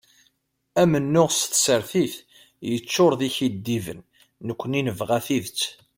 [0.81, 2.13] Amennuɣ s tsertit
[2.71, 3.99] yeččur d ikeddiben,
[4.47, 5.61] nekkni nebɣa tidet.